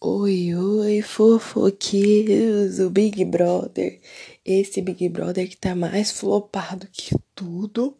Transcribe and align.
Oi, 0.00 0.54
oi, 0.54 1.02
fofoqueiros, 1.02 2.78
o 2.78 2.88
Big 2.88 3.24
Brother. 3.24 4.00
Esse 4.44 4.80
Big 4.80 5.08
Brother 5.08 5.48
que 5.48 5.56
tá 5.56 5.74
mais 5.74 6.12
flopado 6.12 6.86
que 6.92 7.16
tudo. 7.34 7.96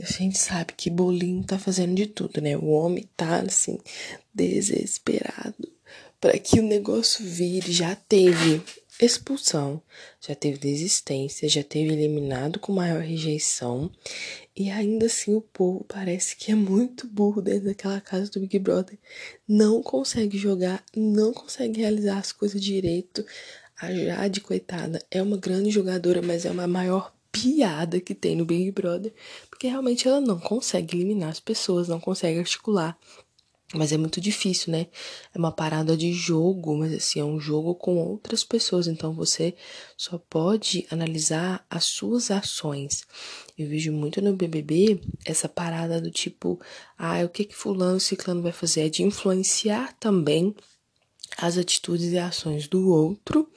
A 0.00 0.06
gente 0.06 0.38
sabe 0.38 0.72
que 0.74 0.88
Bolinho 0.88 1.44
tá 1.44 1.58
fazendo 1.58 1.94
de 1.94 2.06
tudo, 2.06 2.40
né? 2.40 2.56
O 2.56 2.68
homem 2.68 3.06
tá, 3.14 3.40
assim, 3.42 3.78
desesperado 4.32 5.70
para 6.18 6.38
que 6.38 6.60
o 6.60 6.62
negócio 6.62 7.22
vire. 7.22 7.70
Já 7.70 7.94
teve 7.94 8.62
expulsão, 9.00 9.82
já 10.20 10.34
teve 10.34 10.58
desistência, 10.58 11.48
já 11.48 11.62
teve 11.62 11.92
eliminado 11.92 12.58
com 12.58 12.72
maior 12.72 13.00
rejeição. 13.00 13.90
E 14.56 14.70
ainda 14.70 15.06
assim 15.06 15.34
o 15.34 15.40
povo 15.40 15.84
parece 15.88 16.36
que 16.36 16.52
é 16.52 16.54
muito 16.54 17.06
burro 17.06 17.42
dentro 17.42 17.64
daquela 17.64 18.00
casa 18.00 18.30
do 18.30 18.40
Big 18.40 18.58
Brother. 18.58 18.98
Não 19.48 19.82
consegue 19.82 20.38
jogar, 20.38 20.84
não 20.96 21.32
consegue 21.32 21.80
realizar 21.80 22.18
as 22.18 22.32
coisas 22.32 22.62
direito. 22.62 23.24
A 23.80 23.92
Jade, 23.92 24.40
coitada, 24.40 25.04
é 25.10 25.20
uma 25.20 25.36
grande 25.36 25.70
jogadora, 25.70 26.22
mas 26.22 26.44
é 26.44 26.50
uma 26.50 26.66
maior 26.66 27.12
piada 27.32 28.00
que 28.00 28.14
tem 28.14 28.36
no 28.36 28.44
Big 28.44 28.70
Brother, 28.70 29.12
porque 29.50 29.66
realmente 29.66 30.06
ela 30.06 30.20
não 30.20 30.38
consegue 30.38 30.96
eliminar 30.96 31.30
as 31.30 31.40
pessoas, 31.40 31.88
não 31.88 31.98
consegue 31.98 32.38
articular 32.38 32.96
mas 33.74 33.92
é 33.92 33.96
muito 33.96 34.20
difícil, 34.20 34.72
né? 34.72 34.86
É 35.34 35.38
uma 35.38 35.52
parada 35.52 35.96
de 35.96 36.12
jogo, 36.12 36.76
mas 36.76 36.92
assim, 36.92 37.20
é 37.20 37.24
um 37.24 37.40
jogo 37.40 37.74
com 37.74 37.96
outras 37.96 38.44
pessoas. 38.44 38.86
Então 38.86 39.12
você 39.12 39.54
só 39.96 40.18
pode 40.18 40.86
analisar 40.90 41.64
as 41.68 41.84
suas 41.84 42.30
ações. 42.30 43.04
Eu 43.58 43.68
vejo 43.68 43.92
muito 43.92 44.22
no 44.22 44.34
BBB 44.34 45.00
essa 45.24 45.48
parada 45.48 46.00
do 46.00 46.10
tipo, 46.10 46.60
ah, 46.96 47.24
o 47.24 47.28
que 47.28 47.44
que 47.44 47.54
fulano, 47.54 48.00
ciclano 48.00 48.42
vai 48.42 48.52
fazer? 48.52 48.86
É 48.86 48.88
de 48.88 49.02
influenciar 49.02 49.96
também 49.98 50.54
as 51.36 51.58
atitudes 51.58 52.12
e 52.12 52.18
ações 52.18 52.68
do 52.68 52.88
outro, 52.88 53.50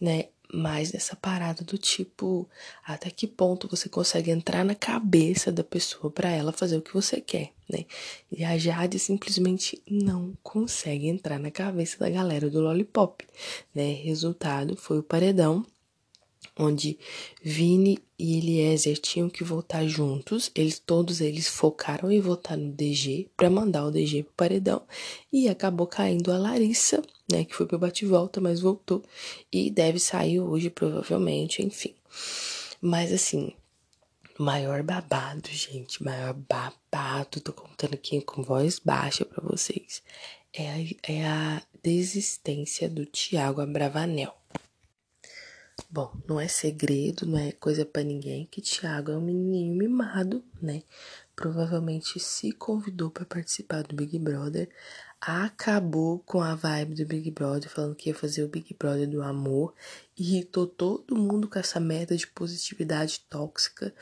né? 0.00 0.26
Mais 0.52 0.92
nessa 0.92 1.16
parada 1.16 1.64
do 1.64 1.76
tipo, 1.76 2.48
até 2.84 3.10
que 3.10 3.26
ponto 3.26 3.68
você 3.68 3.88
consegue 3.88 4.30
entrar 4.30 4.64
na 4.64 4.74
cabeça 4.74 5.52
da 5.52 5.64
pessoa 5.64 6.10
para 6.10 6.30
ela 6.30 6.52
fazer 6.52 6.76
o 6.76 6.82
que 6.82 6.92
você 6.94 7.20
quer, 7.20 7.52
né? 7.68 7.84
E 8.30 8.44
a 8.44 8.56
Jade 8.56 8.98
simplesmente 8.98 9.82
não 9.88 10.36
consegue 10.42 11.08
entrar 11.08 11.38
na 11.38 11.50
cabeça 11.50 11.98
da 11.98 12.08
galera 12.08 12.48
do 12.48 12.60
Lollipop, 12.60 13.26
né? 13.74 13.92
Resultado 13.92 14.76
foi 14.76 14.98
o 14.98 15.02
paredão 15.02 15.64
onde 16.58 16.98
Vini 17.42 17.98
e 18.18 18.38
Eliezer 18.38 18.98
tinham 18.98 19.28
que 19.28 19.44
votar 19.44 19.86
juntos. 19.86 20.50
Eles 20.54 20.78
todos 20.78 21.20
eles 21.20 21.46
focaram 21.46 22.10
em 22.10 22.20
votar 22.20 22.56
no 22.56 22.72
DG 22.72 23.28
para 23.36 23.50
mandar 23.50 23.84
o 23.84 23.90
DG 23.90 24.22
pro 24.22 24.32
paredão 24.34 24.82
e 25.32 25.48
acabou 25.48 25.86
caindo 25.86 26.32
a 26.32 26.38
Larissa, 26.38 27.02
né, 27.30 27.44
que 27.44 27.54
foi 27.54 27.66
pro 27.66 27.78
bate-volta, 27.78 28.40
mas 28.40 28.60
voltou 28.60 29.02
e 29.52 29.70
deve 29.70 29.98
sair 29.98 30.40
hoje 30.40 30.70
provavelmente, 30.70 31.62
enfim. 31.62 31.94
Mas 32.80 33.12
assim, 33.12 33.52
maior 34.38 34.82
babado, 34.82 35.48
gente, 35.50 36.02
maior 36.02 36.32
babado, 36.32 37.40
tô 37.40 37.52
contando 37.52 37.94
aqui 37.94 38.20
com 38.22 38.42
voz 38.42 38.78
baixa 38.78 39.24
para 39.24 39.42
vocês. 39.42 40.02
É 40.52 40.70
a, 40.70 41.12
é 41.12 41.26
a 41.26 41.62
desistência 41.82 42.88
do 42.88 43.04
Tiago 43.04 43.60
Abravanel. 43.60 44.34
Bom, 45.88 46.12
não 46.26 46.40
é 46.40 46.48
segredo, 46.48 47.24
não 47.26 47.38
é 47.38 47.52
coisa 47.52 47.86
para 47.86 48.02
ninguém 48.02 48.46
que 48.46 48.60
Thiago 48.60 49.12
é 49.12 49.16
um 49.16 49.20
menininho 49.20 49.74
mimado, 49.76 50.44
né? 50.60 50.82
Provavelmente 51.34 52.18
se 52.18 52.50
convidou 52.52 53.10
para 53.10 53.24
participar 53.24 53.82
do 53.82 53.94
Big 53.94 54.18
Brother, 54.18 54.68
acabou 55.28 56.20
com 56.20 56.40
a 56.40 56.54
vibe 56.54 56.94
do 56.94 57.04
Big 57.04 57.32
Brother, 57.32 57.68
falando 57.68 57.96
que 57.96 58.08
ia 58.08 58.14
fazer 58.14 58.44
o 58.44 58.48
Big 58.48 58.72
Brother 58.78 59.08
do 59.08 59.20
amor, 59.20 59.74
irritou 60.16 60.68
todo 60.68 61.16
mundo 61.16 61.48
com 61.48 61.58
essa 61.58 61.80
merda 61.80 62.16
de 62.16 62.28
positividade 62.28 63.20
tóxica, 63.28 63.92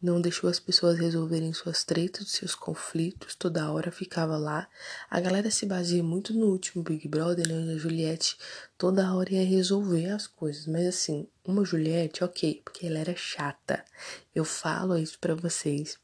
não 0.00 0.20
deixou 0.20 0.48
as 0.48 0.60
pessoas 0.60 0.96
resolverem 0.96 1.52
suas 1.52 1.82
tretas, 1.82 2.30
seus 2.30 2.54
conflitos, 2.54 3.34
toda 3.34 3.72
hora 3.72 3.90
ficava 3.90 4.36
lá. 4.36 4.68
A 5.10 5.18
galera 5.20 5.50
se 5.50 5.66
baseia 5.66 6.02
muito 6.02 6.32
no 6.32 6.46
último 6.46 6.84
Big 6.84 7.08
Brother, 7.08 7.48
né, 7.48 7.54
onde 7.54 7.72
a 7.72 7.78
Juliette 7.78 8.36
toda 8.78 9.12
hora 9.12 9.32
ia 9.32 9.44
resolver 9.44 10.10
as 10.10 10.28
coisas, 10.28 10.68
mas 10.68 10.86
assim, 10.86 11.26
uma 11.44 11.64
Juliette, 11.64 12.22
ok, 12.22 12.62
porque 12.64 12.86
ela 12.86 13.00
era 13.00 13.16
chata. 13.16 13.84
Eu 14.32 14.44
falo 14.44 14.96
isso 14.96 15.18
para 15.18 15.34
vocês 15.34 15.98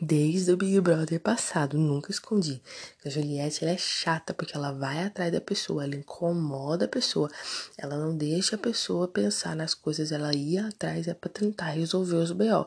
Desde 0.00 0.52
o 0.52 0.56
Big 0.56 0.78
Brother 0.80 1.18
passado, 1.18 1.78
nunca 1.78 2.10
escondi. 2.10 2.60
A 3.04 3.08
Juliette 3.08 3.64
ela 3.64 3.72
é 3.72 3.78
chata 3.78 4.34
porque 4.34 4.54
ela 4.54 4.70
vai 4.70 5.02
atrás 5.02 5.32
da 5.32 5.40
pessoa, 5.40 5.84
ela 5.84 5.96
incomoda 5.96 6.84
a 6.84 6.88
pessoa, 6.88 7.30
ela 7.78 7.96
não 7.96 8.14
deixa 8.14 8.56
a 8.56 8.58
pessoa 8.58 9.08
pensar 9.08 9.56
nas 9.56 9.74
coisas, 9.74 10.12
ela 10.12 10.34
ia 10.34 10.66
atrás 10.66 11.08
é 11.08 11.14
para 11.14 11.30
tentar 11.30 11.70
resolver 11.70 12.16
os 12.16 12.30
BO. 12.30 12.66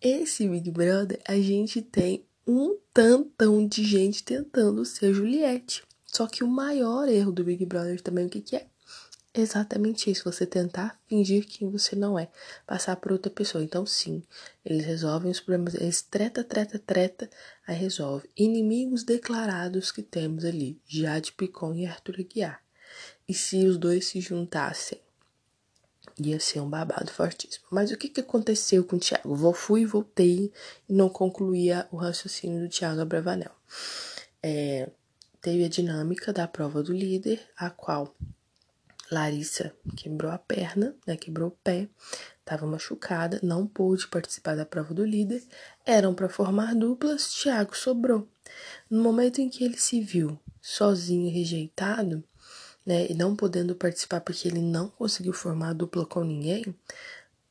Esse 0.00 0.46
Big 0.46 0.70
Brother, 0.70 1.18
a 1.26 1.36
gente 1.36 1.80
tem 1.80 2.24
um 2.46 2.78
tantão 2.92 3.66
de 3.66 3.82
gente 3.84 4.22
tentando 4.22 4.84
ser 4.84 5.14
Juliette. 5.14 5.82
Só 6.06 6.26
que 6.26 6.44
o 6.44 6.48
maior 6.48 7.08
erro 7.08 7.32
do 7.32 7.44
Big 7.44 7.64
Brother 7.64 8.00
também, 8.00 8.26
o 8.26 8.30
que, 8.30 8.40
que 8.40 8.56
é? 8.56 8.66
Exatamente 9.40 10.10
isso, 10.10 10.30
você 10.30 10.46
tentar 10.46 11.00
fingir 11.06 11.46
quem 11.46 11.70
você 11.70 11.94
não 11.94 12.18
é, 12.18 12.28
passar 12.66 12.96
por 12.96 13.12
outra 13.12 13.30
pessoa. 13.30 13.62
Então, 13.62 13.84
sim, 13.86 14.22
eles 14.64 14.84
resolvem 14.84 15.30
os 15.30 15.40
problemas, 15.40 15.74
eles 15.74 16.02
treta, 16.02 16.44
treta, 16.44 16.78
treta, 16.78 17.30
aí 17.66 17.76
resolve. 17.76 18.28
Inimigos 18.36 19.04
declarados 19.04 19.90
que 19.90 20.02
temos 20.02 20.44
ali, 20.44 20.80
Jade 20.86 21.32
Picon 21.32 21.74
e 21.74 21.86
Arthur 21.86 22.16
Aguiar. 22.20 22.62
E 23.28 23.34
se 23.34 23.66
os 23.66 23.76
dois 23.76 24.06
se 24.06 24.20
juntassem? 24.20 25.00
Ia 26.18 26.40
ser 26.40 26.60
um 26.60 26.68
babado 26.68 27.12
fortíssimo. 27.12 27.66
Mas 27.70 27.92
o 27.92 27.96
que, 27.96 28.08
que 28.08 28.20
aconteceu 28.20 28.82
com 28.82 28.96
o 28.96 28.98
Thiago? 28.98 29.36
Vou, 29.36 29.54
fui, 29.54 29.86
voltei 29.86 30.52
e 30.88 30.92
não 30.92 31.08
concluía 31.08 31.86
o 31.92 31.96
raciocínio 31.96 32.62
do 32.62 32.68
Thiago 32.68 33.00
Abravanel. 33.00 33.52
É, 34.42 34.88
teve 35.40 35.64
a 35.64 35.68
dinâmica 35.68 36.32
da 36.32 36.48
prova 36.48 36.82
do 36.82 36.92
líder, 36.92 37.40
a 37.56 37.70
qual 37.70 38.14
Larissa 39.10 39.72
quebrou 39.96 40.30
a 40.30 40.38
perna, 40.38 40.94
né, 41.06 41.16
quebrou 41.16 41.48
o 41.48 41.58
pé, 41.62 41.88
estava 42.40 42.66
machucada, 42.66 43.40
não 43.42 43.66
pôde 43.66 44.06
participar 44.08 44.54
da 44.54 44.66
prova 44.66 44.92
do 44.92 45.04
líder. 45.04 45.42
Eram 45.84 46.14
para 46.14 46.28
formar 46.28 46.74
duplas, 46.74 47.32
Tiago 47.32 47.76
sobrou. 47.76 48.28
No 48.90 49.02
momento 49.02 49.40
em 49.40 49.48
que 49.48 49.64
ele 49.64 49.78
se 49.78 50.00
viu 50.00 50.38
sozinho, 50.60 51.32
rejeitado, 51.32 52.22
né, 52.84 53.06
e 53.10 53.14
não 53.14 53.36
podendo 53.36 53.74
participar 53.74 54.20
porque 54.20 54.48
ele 54.48 54.60
não 54.60 54.88
conseguiu 54.88 55.32
formar 55.32 55.74
dupla 55.74 56.06
com 56.06 56.24
ninguém, 56.24 56.74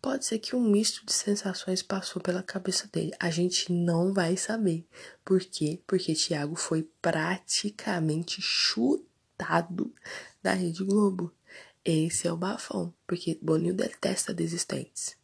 pode 0.02 0.26
ser 0.26 0.40
que 0.40 0.56
um 0.56 0.62
misto 0.62 1.06
de 1.06 1.14
sensações 1.14 1.84
passou 1.84 2.22
pela 2.22 2.42
cabeça 2.42 2.88
dele. 2.92 3.12
A 3.20 3.30
gente 3.30 3.72
não 3.72 4.14
vai 4.14 4.38
saber. 4.38 4.88
Por 5.24 5.40
quê? 5.42 5.80
Porque 5.86 6.16
Tiago 6.16 6.56
foi 6.56 6.90
praticamente 7.02 8.42
chutado 8.42 9.94
da 10.42 10.54
Rede 10.54 10.84
Globo. 10.84 11.32
Esse 11.90 12.28
é 12.28 12.34
o 12.34 12.36
bafão, 12.36 12.94
porque 13.08 13.40
Boninho 13.42 13.74
detesta 13.74 14.34
desistentes. 14.34 15.16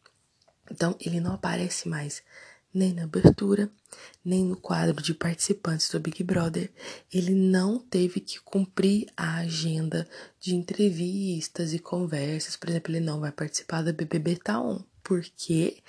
Então, 0.72 0.96
ele 0.97 1.19
não 1.19 1.34
aparece 1.34 1.90
mais 1.90 2.24
nem 2.74 2.94
na 2.94 3.03
abertura, 3.03 3.69
nem 4.24 4.46
no 4.46 4.56
quadro 4.56 5.03
de 5.03 5.13
participantes 5.13 5.90
do 5.90 6.00
Big 6.00 6.24
Brother. 6.24 6.72
Ele 7.13 7.35
não 7.35 7.79
teve 7.79 8.22
que 8.22 8.40
cumprir 8.40 9.07
a 9.18 9.40
agenda 9.40 10.07
de 10.40 10.56
entrevistas 10.56 11.74
e 11.74 11.79
conversas. 11.79 12.56
Por 12.56 12.69
exemplo, 12.69 12.94
ele 12.94 13.06
não 13.06 13.19
vai 13.19 13.34
participar 13.34 13.81
da 13.81 13.91
BBB 13.91 14.38
Taon. 14.38 14.85
Por 15.03 15.22
quê? 15.22 15.84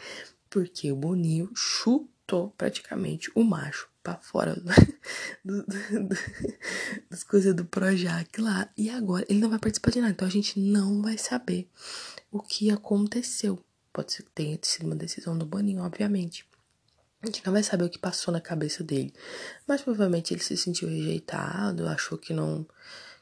Porque 0.51 0.91
o 0.91 0.97
Boninho 0.97 1.53
chutou 2.25 2.51
praticamente 2.57 3.31
o 3.35 3.45
macho 3.45 3.89
para 4.03 4.17
fora 4.17 4.55
do, 5.45 5.63
do, 5.63 5.63
do, 5.65 6.17
das 7.09 7.23
coisas 7.23 7.55
do 7.55 7.65
Projac 7.65 8.41
lá. 8.41 8.69
E 8.77 8.91
agora 8.91 9.25
ele 9.29 9.41
não 9.41 9.51
vai 9.51 9.59
participar 9.59 9.91
de 9.91 10.01
nada. 10.01 10.13
Então 10.13 10.29
a 10.29 10.31
gente 10.31 10.59
não 10.59 11.03
vai 11.03 11.17
saber 11.17 11.69
o 12.31 12.41
que 12.41 12.71
aconteceu. 12.71 13.63
Pode 13.93 14.13
ser 14.13 14.25
que 14.25 14.31
tenha 14.31 14.59
sido 14.63 14.87
uma 14.87 14.97
decisão 14.97 15.37
do 15.39 15.47
Boninho, 15.47 15.83
obviamente. 15.83 16.47
A 17.23 17.27
gente 17.27 17.45
não 17.47 17.53
vai 17.53 17.63
saber 17.63 17.85
o 17.85 17.89
que 17.89 17.99
passou 17.99 18.33
na 18.33 18.41
cabeça 18.41 18.83
dele. 18.83 19.15
Mas 19.67 19.83
provavelmente 19.83 20.35
ele 20.35 20.43
se 20.43 20.57
sentiu 20.57 20.89
rejeitado, 20.89 21.89
achou 21.89 22.19
que 22.19 22.35
não 22.35 22.67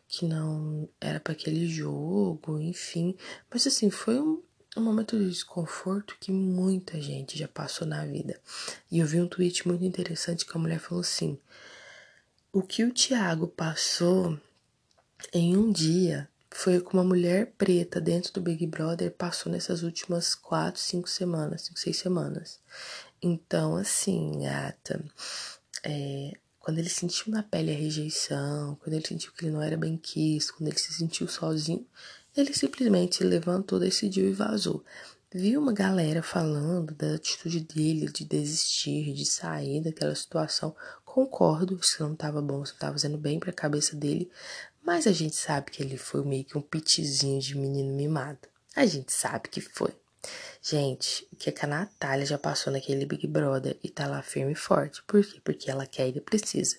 que 0.08 0.26
não 0.26 0.86
era 1.00 1.18
para 1.18 1.32
aquele 1.32 1.66
jogo, 1.66 2.60
enfim. 2.60 3.16
Mas 3.50 3.66
assim, 3.66 3.88
foi 3.88 4.20
um, 4.20 4.42
um 4.76 4.82
momento 4.82 5.18
de 5.18 5.28
desconforto 5.28 6.16
que 6.18 6.32
muita 6.32 7.00
gente 7.00 7.38
já 7.38 7.46
passou 7.48 7.86
na 7.86 8.04
vida. 8.06 8.40
E 8.90 8.98
eu 8.98 9.06
vi 9.06 9.20
um 9.20 9.28
tweet 9.28 9.66
muito 9.68 9.84
interessante 9.84 10.46
que 10.46 10.56
a 10.56 10.60
mulher 10.60 10.78
falou 10.78 11.00
assim: 11.02 11.38
O 12.52 12.62
que 12.62 12.84
o 12.84 12.92
Tiago 12.92 13.46
passou 13.48 14.38
em 15.32 15.56
um 15.56 15.70
dia 15.70 16.28
foi 16.50 16.80
como 16.80 17.02
uma 17.02 17.08
mulher 17.08 17.52
preta 17.56 18.00
dentro 18.00 18.32
do 18.32 18.40
Big 18.40 18.66
Brother 18.66 19.10
passou 19.10 19.50
nessas 19.50 19.82
últimas 19.82 20.34
quatro, 20.34 20.80
cinco 20.80 21.08
semanas, 21.08 21.62
cinco, 21.62 21.78
seis 21.78 21.96
semanas. 21.96 22.60
Então, 23.22 23.76
assim, 23.76 24.40
gata, 24.42 25.02
é, 25.82 26.32
Quando 26.58 26.78
ele 26.78 26.88
sentiu 26.88 27.32
na 27.32 27.42
pele 27.42 27.72
a 27.72 27.74
rejeição, 27.76 28.76
quando 28.76 28.94
ele 28.94 29.06
sentiu 29.06 29.32
que 29.32 29.44
ele 29.44 29.52
não 29.52 29.62
era 29.62 29.76
bem 29.76 29.96
quisto, 29.96 30.54
quando 30.54 30.68
ele 30.68 30.78
se 30.78 30.92
sentiu 30.92 31.26
sozinho, 31.26 31.86
ele 32.36 32.54
simplesmente 32.54 33.22
levantou, 33.22 33.78
decidiu 33.78 34.28
e 34.28 34.32
vazou. 34.32 34.84
Viu 35.34 35.60
uma 35.60 35.72
galera 35.72 36.22
falando 36.22 36.94
da 36.94 37.14
atitude 37.14 37.60
dele 37.60 38.10
de 38.10 38.24
desistir, 38.24 39.14
de 39.14 39.24
sair 39.24 39.80
daquela 39.80 40.14
situação. 40.14 40.76
Concordo, 41.04 41.78
isso 41.80 42.02
não 42.02 42.12
estava 42.12 42.42
bom, 42.42 42.62
isso 42.62 42.72
não 42.72 42.76
estava 42.76 42.92
fazendo 42.92 43.16
bem 43.16 43.40
para 43.40 43.50
a 43.50 43.54
cabeça 43.54 43.96
dele, 43.96 44.30
mas 44.82 45.06
a 45.06 45.12
gente 45.12 45.34
sabe 45.36 45.70
que 45.70 45.82
ele 45.82 45.96
foi 45.96 46.22
meio 46.24 46.44
que 46.44 46.58
um 46.58 46.62
pitizinho 46.62 47.40
de 47.40 47.56
menino 47.56 47.94
mimado. 47.94 48.48
A 48.76 48.84
gente 48.84 49.12
sabe 49.12 49.48
que 49.48 49.60
foi. 49.60 49.94
Gente, 50.60 51.26
o 51.32 51.36
que, 51.36 51.48
é 51.48 51.52
que 51.52 51.64
a 51.64 51.68
Natália 51.68 52.24
já 52.24 52.38
passou 52.38 52.72
naquele 52.72 53.04
Big 53.04 53.26
Brother 53.26 53.76
e 53.82 53.88
tá 53.88 54.06
lá 54.06 54.22
firme 54.22 54.52
e 54.52 54.54
forte. 54.56 55.02
Por 55.06 55.24
quê? 55.24 55.40
Porque 55.42 55.70
ela 55.70 55.86
quer 55.86 56.08
e 56.08 56.20
precisa. 56.20 56.76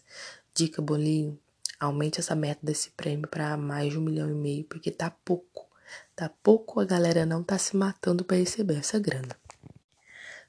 Dica, 0.53 0.81
Bolinho, 0.81 1.39
aumente 1.79 2.19
essa 2.19 2.35
meta 2.35 2.59
desse 2.63 2.89
prêmio 2.91 3.27
para 3.27 3.57
mais 3.57 3.91
de 3.91 3.97
um 3.97 4.01
milhão 4.01 4.29
e 4.29 4.33
meio, 4.33 4.63
porque 4.65 4.91
tá 4.91 5.09
pouco. 5.09 5.67
Tá 6.15 6.29
pouco, 6.41 6.79
a 6.79 6.85
galera 6.85 7.25
não 7.25 7.43
tá 7.43 7.57
se 7.57 7.75
matando 7.75 8.23
para 8.23 8.37
receber 8.37 8.77
essa 8.77 8.99
grana. 8.99 9.35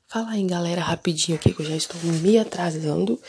Fala 0.06 0.36
em 0.36 0.46
galera 0.46 0.80
rapidinho 0.80 1.36
aqui 1.36 1.52
que 1.52 1.60
eu 1.60 1.66
já 1.66 1.76
estou 1.76 2.00
me 2.00 2.38
atrasando. 2.38 3.20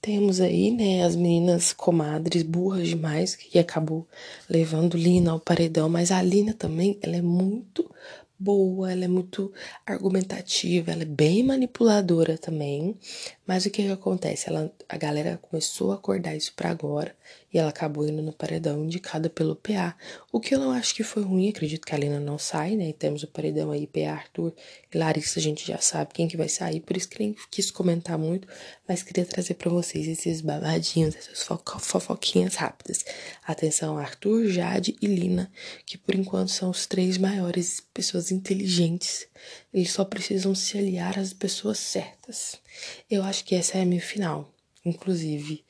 Temos 0.00 0.40
aí, 0.40 0.70
né, 0.70 1.04
as 1.04 1.16
meninas 1.16 1.72
comadres 1.72 2.42
burras 2.42 2.88
demais 2.88 3.34
que 3.34 3.58
acabou 3.58 4.06
levando 4.48 4.96
Lina 4.96 5.30
ao 5.30 5.40
paredão, 5.40 5.88
mas 5.88 6.10
a 6.10 6.20
Lina 6.20 6.52
também, 6.52 6.98
ela 7.02 7.16
é 7.16 7.22
muito 7.22 7.90
boa, 8.38 8.90
ela 8.90 9.04
é 9.04 9.08
muito 9.08 9.52
argumentativa, 9.86 10.90
ela 10.90 11.02
é 11.02 11.06
bem 11.06 11.42
manipuladora 11.42 12.36
também. 12.36 12.98
Mas 13.46 13.66
o 13.66 13.70
que 13.70 13.82
que 13.82 13.90
acontece? 13.90 14.48
Ela, 14.48 14.72
a 14.88 14.96
galera 14.96 15.38
começou 15.42 15.92
a 15.92 15.96
acordar 15.96 16.34
isso 16.34 16.52
para 16.54 16.70
agora 16.70 17.14
e 17.52 17.58
ela 17.58 17.68
acabou 17.68 18.08
indo 18.08 18.22
no 18.22 18.32
paredão 18.32 18.82
indicada 18.84 19.28
pelo 19.28 19.54
PA. 19.54 19.94
O 20.32 20.40
que 20.40 20.54
eu 20.54 20.58
não 20.58 20.72
acho 20.72 20.94
que 20.94 21.04
foi 21.04 21.22
ruim, 21.22 21.50
acredito 21.50 21.86
que 21.86 21.94
a 21.94 21.98
Lina 21.98 22.18
não 22.18 22.38
sai, 22.38 22.74
né? 22.74 22.88
E 22.88 22.92
temos 22.92 23.22
o 23.22 23.28
paredão 23.28 23.70
aí, 23.70 23.86
PA, 23.86 24.12
Arthur 24.12 24.52
e 24.92 24.98
Larissa, 24.98 25.38
a 25.38 25.42
gente 25.42 25.66
já 25.66 25.78
sabe 25.78 26.14
quem 26.14 26.26
que 26.26 26.36
vai 26.36 26.48
sair, 26.48 26.80
por 26.80 26.96
isso 26.96 27.08
que 27.08 27.18
nem 27.18 27.36
quis 27.50 27.70
comentar 27.70 28.18
muito, 28.18 28.48
mas 28.88 29.02
queria 29.02 29.26
trazer 29.26 29.54
para 29.54 29.70
vocês 29.70 30.08
esses 30.08 30.40
babadinhos, 30.40 31.14
essas 31.14 31.46
fofoquinhas 31.80 32.54
rápidas. 32.54 33.04
Atenção, 33.46 33.98
Arthur, 33.98 34.46
Jade 34.48 34.96
e 35.00 35.06
Lina, 35.06 35.52
que 35.84 35.98
por 35.98 36.14
enquanto 36.14 36.50
são 36.50 36.70
os 36.70 36.86
três 36.86 37.18
maiores 37.18 37.80
pessoas 37.92 38.32
inteligentes. 38.32 39.28
Eles 39.72 39.92
só 39.92 40.04
precisam 40.04 40.54
se 40.54 40.78
aliar 40.78 41.18
às 41.18 41.32
pessoas 41.32 41.78
certas. 41.78 42.63
Eu 43.10 43.22
acho 43.22 43.44
que 43.44 43.54
essa 43.54 43.78
é 43.78 43.82
a 43.82 43.86
minha 43.86 44.00
final. 44.00 44.52
Inclusive, 44.84 45.64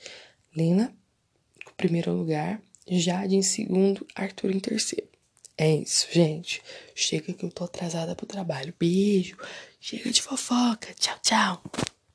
Lina, 0.55 0.95
primeiro 1.77 2.13
lugar, 2.13 2.61
Jade 2.87 3.37
em 3.37 3.43
segundo, 3.43 4.07
Arthur 4.15 4.51
em 4.51 4.61
terceiro. 4.61 5.09
É 5.57 5.73
isso, 5.75 6.09
gente. 6.11 6.61
Chega 6.95 7.33
que 7.33 7.45
eu 7.45 7.51
tô 7.51 7.65
atrasada 7.65 8.15
pro 8.15 8.27
trabalho. 8.27 8.75
Beijo. 8.79 9.37
Chega 9.81 10.11
de 10.11 10.21
fofoca. 10.21 10.93
Tchau, 10.95 11.17
tchau. 11.23 11.63